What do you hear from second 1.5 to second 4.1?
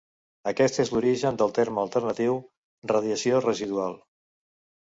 terme alternatiu "radiació residual".